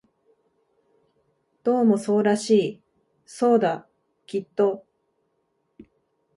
[1.63, 2.81] どうもそうらしい、
[3.27, 3.87] そうだ、
[4.25, 4.83] きっと